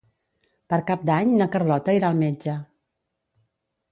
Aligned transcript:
Per 0.73 0.79
Cap 0.85 1.03
d'Any 1.09 1.35
na 1.41 1.47
Carlota 1.57 1.95
irà 1.99 2.09
al 2.09 2.17
metge. 2.23 2.57